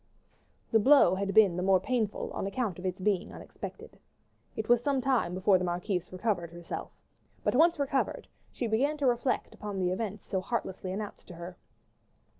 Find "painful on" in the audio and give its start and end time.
1.79-2.47